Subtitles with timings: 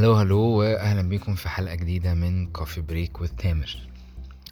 [0.00, 3.76] Hello hello وأهلا بيكم في حلقة جديدة من Coffee Break with تامر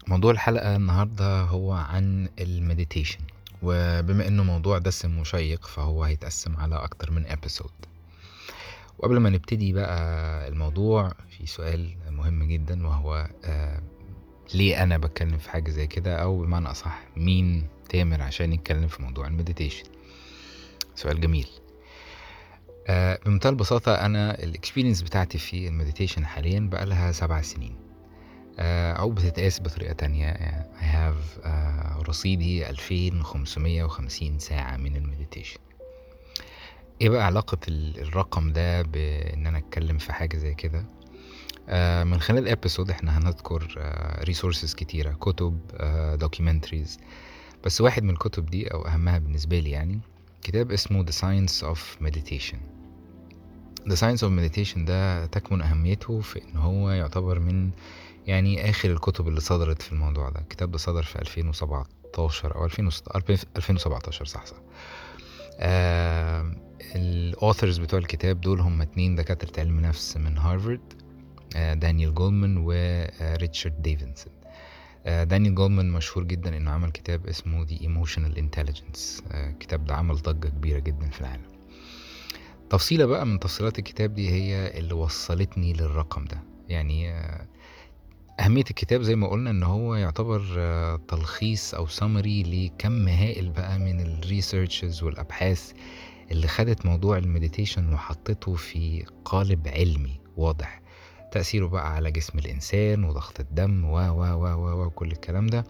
[0.08, 3.18] موضوع الحلقة النهارده هو عن ال meditation
[3.62, 7.70] وبما إنه موضوع دسم وشيق فهو هيتقسم على أكتر من episode
[8.98, 13.82] وقبل ما نبتدي بقى الموضوع في سؤال مهم جدا وهو آه
[14.54, 19.02] ليه أنا بتكلم في حاجة زي كده؟ أو بمعنى أصح مين تامر عشان يتكلم في
[19.02, 19.84] موضوع ال meditation؟
[20.94, 21.48] سؤال جميل.
[22.88, 27.76] آه بمنتهى البساطة أنا ال experience بتاعتي في ال meditation حاليا بقى لها سبع سنين.
[28.58, 30.32] آه أو بتتقاس بطريقة تانية.
[30.80, 35.58] I have آه رصيدي 2550 ساعة من ال meditation.
[37.00, 40.84] إيه بقى علاقة الرقم ده بإن أنا أتكلم في حاجة زي كده؟
[41.68, 43.74] آه من خلال ال episode إحنا هنذكر
[44.24, 45.60] resources كتيرة كتب
[46.20, 46.98] documentaries
[47.64, 50.00] بس واحد من الكتب دي أو أهمها بالنسبة لي يعني
[50.42, 52.56] كتاب اسمه The Science of Meditation.
[53.88, 57.70] The Science of Meditation ده تكمن أهميته في إن هو يعتبر من
[58.26, 60.40] يعني آخر الكتب اللي صدرت في الموضوع ده.
[60.40, 62.64] الكتاب ده صدر في 2017 أو
[63.56, 64.56] 2017 صح صح.
[65.60, 66.52] آه
[66.94, 70.80] ال authors بتوع الكتاب دول هم اتنين دكاترة علم نفس من هارفارد
[71.56, 74.32] آه دانيال جولمان وريتشارد ديفنسون.
[75.06, 79.34] دانيال جولمان مشهور جدا إنه عمل كتاب اسمه The Emotional Intelligence.
[79.34, 81.57] الكتاب ده عمل ضجة كبيرة جدا في العالم.
[82.70, 86.42] تفصيلة بقى من تفصيلات الكتاب دي هي اللي وصلتني للرقم ده.
[86.68, 87.12] يعني
[88.40, 90.40] أهمية الكتاب زي ما قلنا إن هو يعتبر
[91.08, 95.72] تلخيص أو سمري لكم هائل بقى من ال researches والأبحاث
[96.30, 100.82] اللي خدت موضوع ال meditation وحطته في قالب علمي واضح.
[101.32, 105.64] تأثيره بقى على جسم الإنسان وضغط الدم و و و و وكل الكلام ده.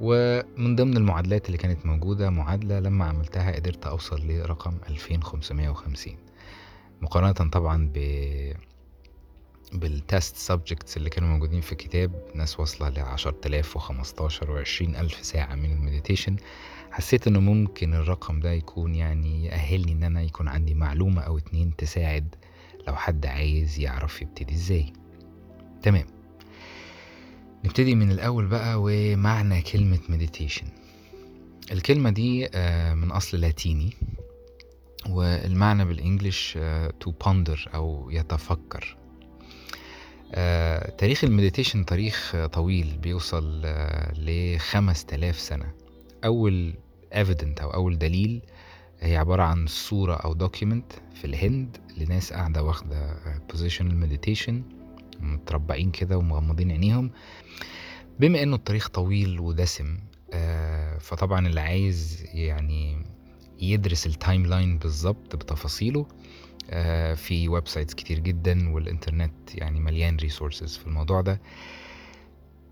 [0.00, 6.16] ومن ضمن المعادلات اللي كانت موجودة معادلة لما عملتها قدرت أوصل لرقم 2550
[7.02, 7.98] مقارنة طبعا ب
[9.72, 15.24] بال test subjects اللي كانوا موجودين في الكتاب ناس واصلة ل 10000 و15 و20 ألف
[15.24, 16.36] ساعة من ال meditation.
[16.90, 21.76] حسيت إنه ممكن الرقم ده يكون يعني يأهلني إن أنا يكون عندي معلومة أو اتنين
[21.76, 22.34] تساعد
[22.88, 24.92] لو حد عايز يعرف يبتدي إزاي.
[25.82, 26.06] تمام.
[27.64, 30.66] نبتدي من الأول بقى ومعنى كلمة meditation
[31.72, 32.40] الكلمة دي
[32.94, 33.90] من أصل لاتيني
[35.08, 36.58] والمعنى بال English
[37.04, 38.96] to ponder أو يتفكر.
[40.98, 43.62] تاريخ ال meditation تاريخ طويل بيوصل
[44.16, 45.72] لخمس تلاف سنة.
[46.24, 46.74] أول
[47.14, 48.42] evident أو أول دليل
[49.00, 53.16] هي عبارة عن صورة أو document في الهند لناس قاعدة واخدة
[53.50, 54.62] position meditation
[55.22, 57.10] متربعين كده ومغمضين عينيهم.
[58.20, 59.98] بما إنه التاريخ طويل ودسم
[61.00, 63.04] فطبعا اللي عايز يعني
[63.60, 66.06] يدرس ال timeline بالظبط بتفاصيله
[67.14, 71.40] في websites كتير جدا والإنترنت يعني مليان resources في الموضوع ده.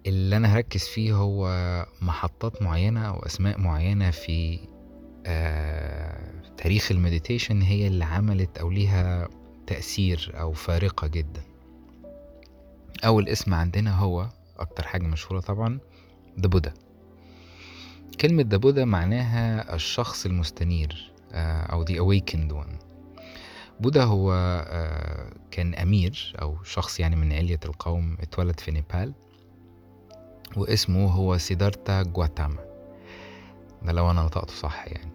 [0.06, 1.46] اللي أنا هركز فيه هو
[2.02, 4.58] محطات معينة أو أسماء معينة في
[5.26, 9.28] آه تاريخ ال meditation هي اللي عملت أو ليها
[9.66, 11.42] تأثير أو فارقة جدا.
[13.04, 14.28] أول اسم عندنا هو
[14.58, 15.78] أكتر حاجة مشهورة طبعا
[16.40, 16.74] the Buddha
[18.20, 22.84] كلمة the Buddha معناها الشخص المستنير آه أو the awakened one.
[23.80, 24.32] Buddha هو
[24.68, 29.12] آه كان أمير أو شخص يعني من علية القوم اتولد في نيبال.
[30.56, 32.58] واسمه هو سيدارتا جواتاما
[33.82, 35.12] ده لو أنا نطقته صح يعني.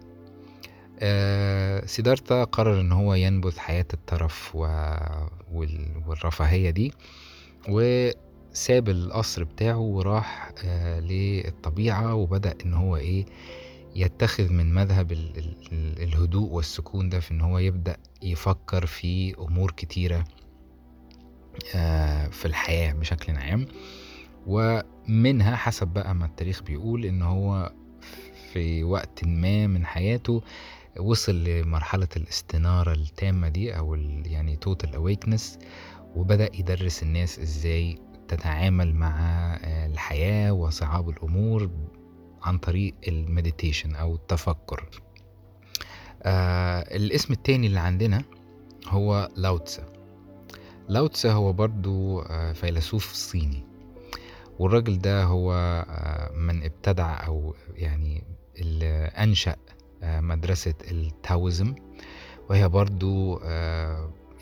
[1.00, 4.60] آه سيدارتا قرر إن هو ينبذ حياة الترف و...
[5.52, 6.02] وال...
[6.06, 6.92] والرفاهية دي.
[7.68, 13.26] وساب القصر بتاعه وراح آه للطبيعة وبدأ إن هو إيه
[13.94, 15.38] يتخذ من مذهب ال...
[15.72, 16.02] ال...
[16.02, 20.24] الهدوء والسكون ده في إن هو يبدأ يفكر في أمور كتيرة
[21.74, 23.66] آه في الحياة بشكل عام.
[24.46, 27.72] ومنها حسب بقى ما التاريخ بيقول إن هو
[28.52, 30.42] في وقت ما من حياته
[31.00, 35.58] وصل لمرحلة الاستنارة التامة دي أو يعني total awakeness
[36.14, 37.98] وبدأ يدرس الناس إزاي
[38.28, 39.16] تتعامل مع
[39.64, 41.70] الحياة وصعاب الأمور
[42.42, 44.90] عن طريق المديتيشن أو التفكر.
[46.22, 48.22] آه الاسم التاني اللي عندنا
[48.88, 49.82] هو لاوتسا.
[50.88, 53.64] لاوتسا هو برضو آه فيلسوف صيني.
[54.58, 55.52] والراجل ده هو
[56.34, 58.24] من ابتدع أو يعني
[58.58, 59.56] اللي أنشأ
[60.02, 61.74] مدرسة التاوزم
[62.50, 63.40] وهي برضو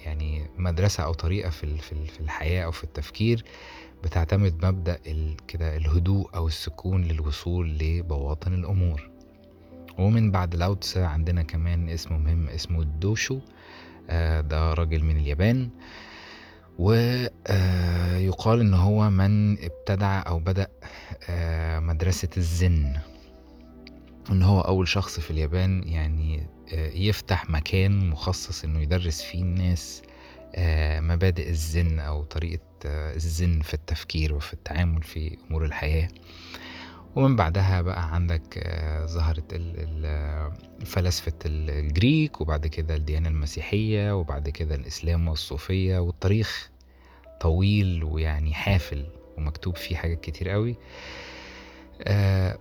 [0.05, 3.45] يعني مدرسة أو طريقة في في الحياة أو في التفكير
[4.05, 4.99] بتعتمد مبدأ
[5.49, 9.11] كده الهدوء أو السكون للوصول لبواطن الأمور.
[9.99, 13.39] ومن بعد لاوتسا عندنا كمان اسم مهم اسمه الدوشو
[14.41, 15.69] ده راجل من اليابان.
[16.79, 20.67] ويقال إن هو من ابتدع أو بدأ
[21.29, 22.93] آه، مدرسة الزن.
[24.31, 30.03] إن هو أول شخص في اليابان يعني آه، يفتح مكان مخصص إنه يدرس فيه الناس
[30.55, 36.09] آه، مبادئ الزن أو طريقة الزن في التفكير وفي التعامل في أمور الحياة.
[37.17, 38.67] ومن بعدها بقى عندك
[39.07, 39.61] ظهرت
[40.85, 46.71] فلاسفة ال Greek وبعد كده الديانة المسيحية وبعد كده الإسلام والصوفية والتاريخ
[47.41, 49.07] طويل ويعني حافل
[49.39, 50.77] ومكتوب فيه حاجات كتير قوي.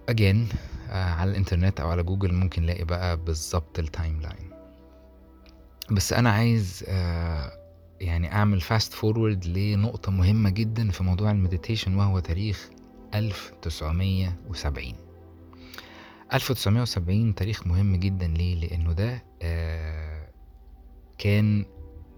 [0.10, 4.50] اجين uh, uh, على الإنترنت أو على جوجل ممكن نلاقي بقى بالظبط ال timeline
[5.92, 6.92] بس أنا عايز آه،
[8.02, 12.70] يعني أعمل fast forward لنقطة مهمة جدا في موضوع ال meditation وهو تاريخ
[13.16, 14.94] 1970
[16.34, 19.24] 1970 تاريخ مهم جدا ليه؟ لأنه ده
[21.18, 21.66] كان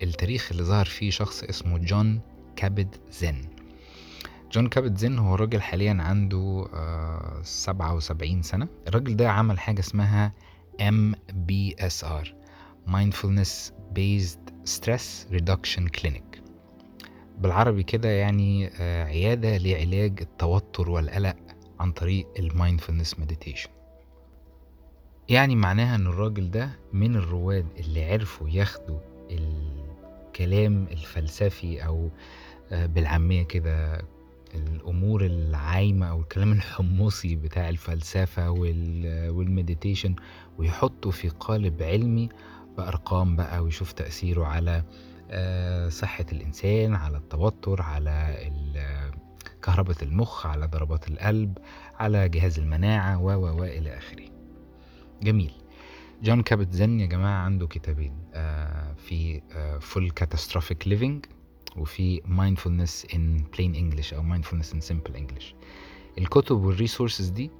[0.03, 2.21] التاريخ اللي ظهر فيه شخص اسمه جون
[2.55, 3.41] كابد زن
[4.55, 6.67] جون كابد زن هو راجل حاليا عنده
[7.43, 8.67] سبعة وسبعين سنة.
[8.87, 10.33] الراجل ده عمل حاجة اسمها
[10.81, 12.27] MBSR
[12.87, 16.39] Mindfulness Based Stress Reduction Clinic.
[17.37, 18.67] بالعربي كده يعني
[19.03, 21.35] عيادة لعلاج التوتر والقلق
[21.79, 23.69] عن طريق ال mindfulness meditation
[25.29, 28.99] يعني معناها إن الراجل ده من الرواد اللي عرفوا ياخدوا
[29.31, 32.09] الكلام الفلسفي أو
[32.71, 34.01] بالعامية كده
[34.55, 38.49] الأمور العايمة أو الكلام الحمصي بتاع الفلسفة
[39.29, 40.15] وال meditation
[40.57, 42.29] ويحطه في قالب علمي
[42.77, 44.83] بأرقام بقى ويشوف تأثيره على
[45.89, 48.37] صحة الإنسان على التوتر على
[49.61, 51.57] كهربة المخ على ضربات القلب
[51.99, 53.29] على جهاز المناعة و
[53.59, 54.25] و إلى آخره.
[55.23, 55.51] جميل.
[56.23, 58.13] Jon Kabat-Zinn يا جماعة عنده كتابين
[58.97, 59.41] في
[59.81, 61.25] Full Catastrophic Living
[61.77, 65.53] وفي mindfulness in plain English أو mindfulness in simple English.
[66.17, 67.51] الكتب وال resources دي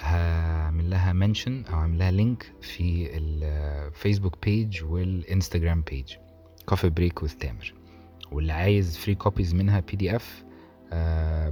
[0.00, 6.12] هعمل لها mention أو هعمل لها link في الفيسبوك page والانستجرام page
[6.66, 7.74] Coffee Break with تامر
[8.32, 10.44] واللي عايز free copies منها PDF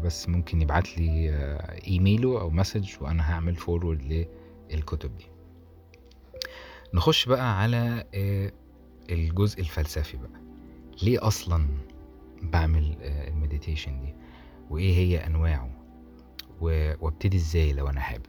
[0.04, 4.26] بس ممكن يبعت لي آه ايميله أو message وأنا هعمل forward
[4.70, 5.24] للكتب دي.
[6.94, 8.52] نخش بقى على آه
[9.10, 10.40] الجزء الفلسفي بقى.
[11.02, 11.66] ليه أصلا
[12.42, 14.14] بعمل ال meditation دي.
[14.70, 15.70] وإيه هي أنواعه؟
[16.60, 18.26] وأبتدي إزاي لو أنا حابب؟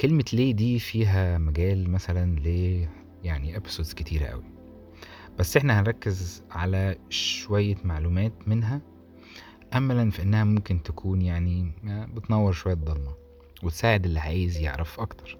[0.00, 2.46] كلمة ليه دي فيها مجال مثلا ل
[3.24, 4.44] يعني ابيسودز كتيرة قوي
[5.38, 8.80] بس إحنا هنركز على شوية معلومات منها
[9.74, 11.72] املا في إنها ممكن تكون يعني
[12.14, 13.14] بتنور شوية ضلمة
[13.62, 15.38] وتساعد اللي عايز يعرف أكتر.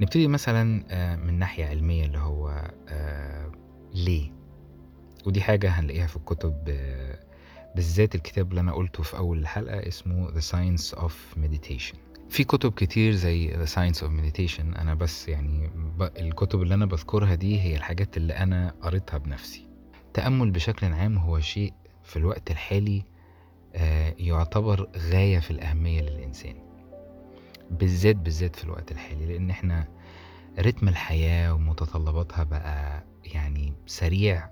[0.00, 0.64] نبتدي مثلا
[1.16, 2.70] من ناحية علمية اللي هو
[3.94, 4.32] ليه.
[5.26, 6.64] ودي حاجة هنلاقيها في الكتب
[7.74, 11.12] بالذات الكتاب اللي أنا قلته في أول الحلقة اسمه The Science of
[11.42, 11.96] Meditation.
[12.28, 15.70] في كتب كتير زي The Science of Meditation أنا بس يعني
[16.00, 19.66] الكتب اللي أنا بذكرها دي هي الحاجات اللي أنا قريتها بنفسي.
[20.14, 21.72] تأمل بشكل عام هو شيء
[22.04, 23.02] في الوقت الحالي
[24.18, 26.54] يعتبر غاية في الأهمية للإنسان.
[27.70, 29.88] بالذات بالذات في الوقت الحالي لأن إحنا
[30.58, 34.50] رتم الحياة ومتطلباتها بقى يعني سريع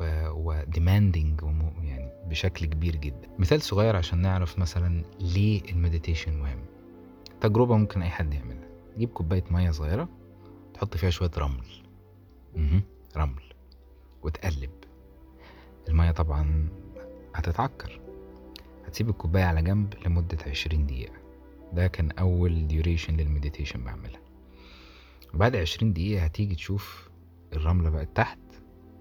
[0.00, 1.40] و demanding
[1.82, 3.28] يعني بشكل كبير جدا.
[3.38, 6.64] مثال صغير عشان نعرف مثلا ليه ال meditation مهم.
[7.40, 8.68] تجربة ممكن أي حد يعملها.
[8.94, 10.08] تجيب كوباية مية صغيرة
[10.74, 11.66] تحط فيها شوية رمل.
[12.56, 12.82] مه.
[13.16, 13.42] رمل.
[14.22, 14.70] وتقلب.
[15.88, 16.68] المية طبعا
[17.34, 18.00] هتتعكر.
[18.86, 21.14] هتسيب الكوباية على جنب لمدة عشرين دقيقة.
[21.72, 24.20] ده كان أول duration لل meditation بعملها.
[25.34, 27.08] بعد عشرين دقيقة هتيجي تشوف
[27.52, 28.38] الرملة بقت تحت.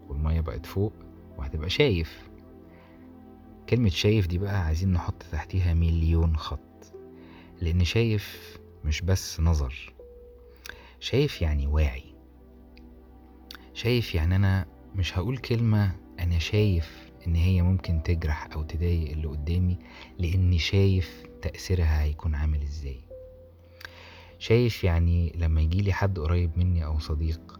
[0.09, 0.93] والمية بقت فوق
[1.37, 2.29] وهتبقى شايف.
[3.69, 6.93] كلمة شايف دي بقى عايزين نحط تحتيها مليون خط
[7.61, 9.93] لأن شايف مش بس نظر.
[10.99, 12.15] شايف يعني واعي.
[13.73, 19.27] شايف يعني أنا مش هقول كلمة أنا شايف إن هي ممكن تجرح أو تضايق اللي
[19.27, 19.77] قدامي
[20.19, 22.99] لأني شايف تأثيرها هيكون عامل إزاي.
[24.39, 27.59] شايف يعني لما يجيلي حد قريب مني أو صديق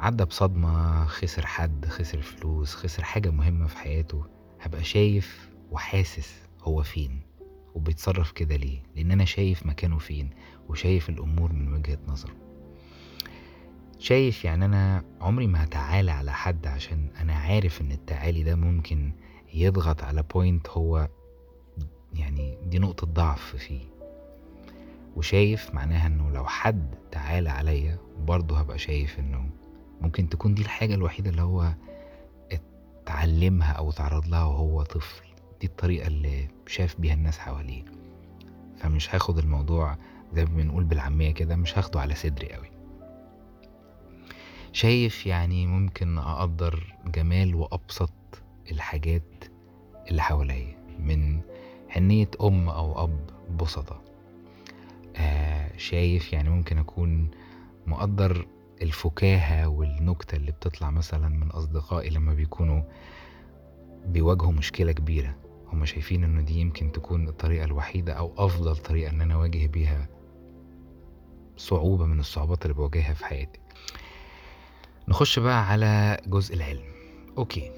[0.00, 4.24] عدى بصدمة خسر حد خسر فلوس خسر حاجة مهمة في حياته
[4.60, 7.20] هبقى شايف وحاسس هو فين
[7.74, 10.30] وبيتصرف كده ليه لأن أنا شايف مكانه فين
[10.68, 12.32] وشايف الأمور من وجهة نظره.
[13.98, 19.12] شايف يعني أنا عمري ما هتعالى على حد عشان أنا عارف إن التعالي ده ممكن
[19.54, 21.08] يضغط على بوينت هو
[22.14, 23.80] يعني دي نقطة ضعف فيه.
[25.16, 29.50] وشايف معناها إنه لو حد تعالى عليا برضه هبقى شايف إنه
[30.04, 31.74] ممكن تكون دي الحاجة الوحيدة اللي هو
[33.02, 35.24] اتعلمها أو اتعرض لها وهو طفل.
[35.60, 37.84] دي الطريقة اللي شاف بيها الناس حواليه.
[38.78, 39.96] فمش هاخد الموضوع
[40.34, 42.70] زي ما بنقول بالعامية كده مش هاخده على صدري قوي.
[44.72, 48.12] شايف يعني ممكن أقدر جمال وأبسط
[48.70, 49.44] الحاجات
[50.10, 51.40] اللي حواليا من
[51.88, 53.30] حنية أم أو أب
[53.60, 54.02] بسطة.
[55.16, 57.30] آه شايف يعني ممكن أكون
[57.86, 58.46] مقدر
[58.82, 62.82] الفكاهة والنكتة اللي بتطلع مثلا من أصدقائي لما بيكونوا
[64.06, 65.36] بيواجهوا مشكلة كبيرة.
[65.72, 70.08] هما شايفين إنه دي يمكن تكون الطريقة الوحيدة أو أفضل طريقة إن أنا أواجه بيها
[71.56, 73.60] صعوبة من الصعوبات اللي بواجهها في حياتي.
[75.08, 76.84] نخش بقى على جزء العلم.
[77.38, 77.70] أوكي.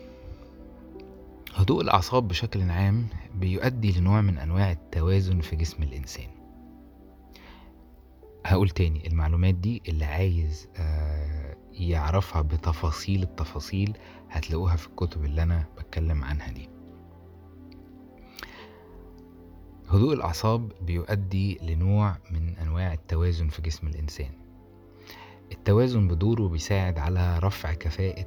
[1.55, 6.36] هدوء الأعصاب بشكل عام بيؤدي لنوع من أنواع التوازن في جسم الإنسان.
[8.47, 13.97] هقول تاني المعلومات دي اللي عايز آه، يعرفها بتفاصيل التفاصيل
[14.31, 16.69] هتلاقوها في الكتب اللي أنا بتكلم عنها دي.
[19.89, 24.31] هدوء الأعصاب بيؤدي لنوع من أنواع التوازن في جسم الإنسان.
[25.53, 28.27] التوازن بدوره بيساعد على رفع كفاءة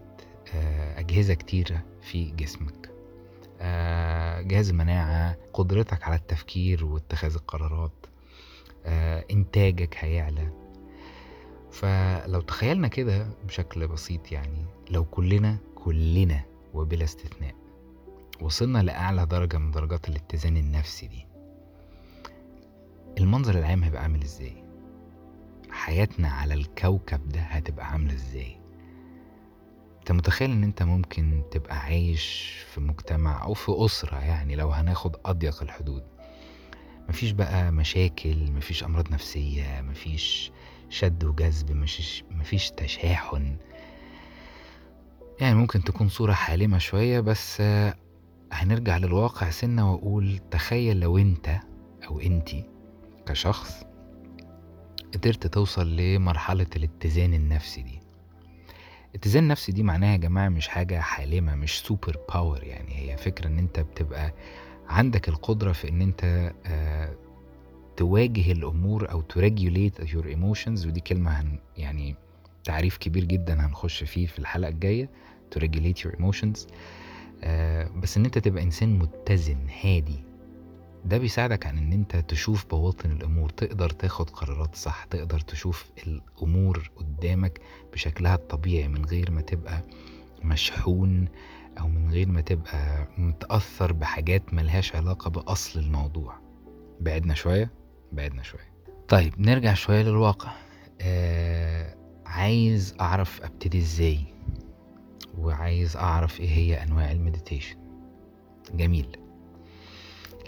[0.53, 2.91] آه، أجهزة كتيرة في جسمك.
[3.61, 8.05] آه، جهاز المناعة قدرتك على التفكير واتخاذ القرارات.
[9.31, 10.51] إنتاجك هيعلى.
[11.71, 16.41] فلو تخيلنا كده بشكل بسيط يعني لو كلنا كلنا
[16.73, 17.55] وبلا استثناء
[18.41, 21.25] وصلنا لأعلى درجة من درجات الاتزان النفسي دي
[23.19, 24.63] المنظر العام هيبقى عامل إزاي؟
[25.71, 28.57] حياتنا على الكوكب ده هتبقى عاملة إزاي؟
[29.99, 35.15] أنت متخيل إن أنت ممكن تبقى عايش في مجتمع أو في أسرة يعني لو هناخد
[35.25, 36.03] أضيق الحدود؟
[37.09, 40.51] مفيش بقى مشاكل مفيش أمراض نفسية مفيش
[40.89, 43.57] شد وجذب مفيش, مفيش تشاحن.
[45.41, 47.61] يعني ممكن تكون صورة حالمة شوية بس
[48.51, 51.59] هنرجع للواقع سنة وأقول تخيل لو أنت
[52.07, 52.63] أو أنتي
[53.25, 53.83] كشخص
[55.13, 57.99] قدرت توصل لمرحلة الاتزان النفسي دي.
[59.09, 63.47] الاتزان النفسي دي معناها يا جماعة مش حاجة حالمة مش super power يعني هي فكرة
[63.47, 64.33] إن أنت بتبقى
[64.89, 67.15] عندك القدرة في إن أنت آه،
[67.97, 72.15] تواجه الأمور أو ت regulate your emotions ودي كلمة هن يعني
[72.63, 75.09] تعريف كبير جدا هنخش فيه في الحلقة الجاية
[75.59, 76.67] regulate your emotions.
[77.43, 80.23] آه، بس إن أنت تبقى إنسان متزن هادي
[81.05, 86.91] ده بيساعدك عن إن أنت تشوف بواطن الأمور تقدر تاخد قرارات صح تقدر تشوف الأمور
[86.95, 87.61] قدامك
[87.93, 89.81] بشكلها الطبيعي من غير ما تبقى
[90.43, 91.27] مشحون.
[91.79, 96.35] أو من غير ما تبقى متأثر بحاجات ملهاش علاقة بأصل الموضوع.
[96.99, 97.71] بعدنا شوية
[98.11, 98.69] بعدنا شوية.
[99.07, 100.51] طيب نرجع شوية للواقع.
[101.01, 101.95] آه
[102.25, 104.19] عايز أعرف أبتدي إزاي؟
[105.37, 107.75] وعايز أعرف إيه هي أنواع ال meditation.
[108.73, 109.17] جميل.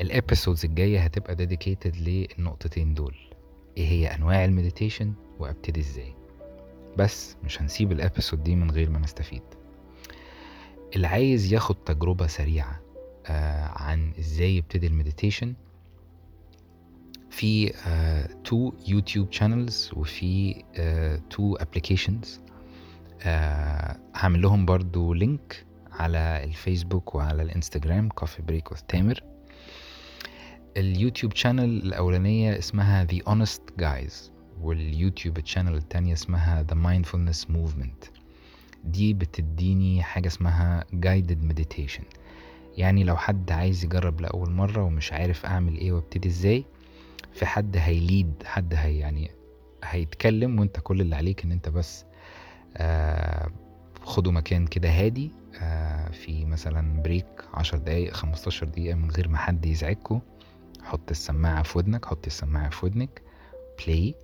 [0.02, 3.16] ال episodes الجاية هتبقى dedicated للنقطتين دول.
[3.78, 6.16] إيه هي أنواع ال meditation؟ وأبتدي إزاي؟
[6.98, 9.44] بس مش هنسيب ال episode دي من غير ما نستفيد.
[10.96, 12.82] اللي عايز ياخد تجربة سريعة
[13.26, 15.54] آه عن إزاي يبتدي ال meditation.
[17.30, 17.74] في
[18.44, 20.64] two YouTube channels وفي
[21.30, 22.42] two applications
[24.16, 29.24] هعمل لهم برضو link على الفيسبوك وعلى الإنستجرام Coffee Break with تامر
[30.78, 34.14] ال YouTube channel الأولانية اسمها The Honest Guys
[34.62, 38.21] وال YouTube ال channel التانية اسمها The Mindfulness Movement.
[38.84, 42.04] دي بتديني حاجة اسمها Guided Meditation.
[42.78, 46.66] يعني لو حد عايز يجرب لأول مرة ومش عارف أعمل إيه وأبتدي إزاي
[47.34, 49.32] في حد هيليد حد هي يعني
[49.84, 52.06] هيتكلم وأنت كل اللي عليك إن أنت بس
[52.78, 53.52] آه
[54.02, 59.38] خدوا مكان كده هادي آه في مثلا بريك عشر دقايق خمستاشر دقيقة من غير ما
[59.38, 60.20] حد يزعجكوا.
[60.84, 63.22] حط السماعة في ودنك حط السماعة في ودنك
[63.86, 64.16] play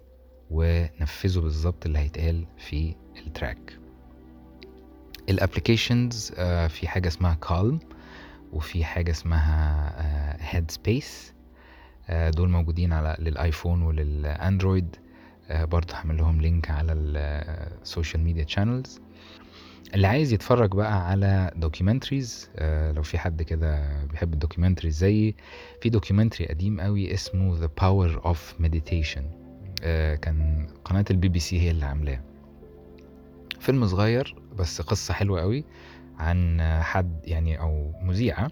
[0.52, 2.96] ونفذوا بالظبط اللي هيتقال في
[3.28, 3.80] ال track.
[5.30, 7.80] ال applications آه في حاجة اسمها Calm
[8.54, 9.96] وفي حاجة اسمها
[10.56, 11.34] Headspace
[12.10, 14.96] دول موجودين على للآيفون وللأندرويد.
[15.50, 19.00] آه برضه هعمل لهم link على ال social media channels
[19.94, 25.36] اللي عايز يتفرج بقى على documentaries آه لو في حد كده بيحب ال documentaries زيي
[25.82, 29.22] في documentary قديم قوي اسمه Power of Meditation.
[29.84, 32.20] آه كان قناة البي بي سي هي اللي عاملاه.
[33.60, 35.64] فيلم صغير بس قصة حلوة قوي
[36.20, 38.52] عن حد يعني أو مذيعة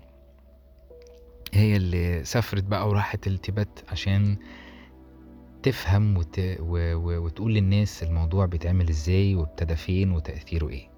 [1.53, 4.37] هي اللي سافرت بقى وراحت التبت عشان
[5.63, 6.39] تفهم وت...
[6.39, 6.93] و...
[6.95, 7.25] و...
[7.25, 10.89] وتقول للناس الموضوع بيتعمل إزاي وابتدى فين وتأثيره إيه.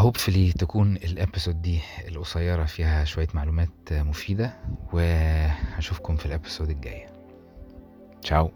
[0.00, 4.56] Hopefully تكون ال episode دي القصيرة فيها شوية معلومات مفيدة
[4.92, 7.06] وهشوفكم في الابيسود الجاية.
[8.22, 8.50] تشاو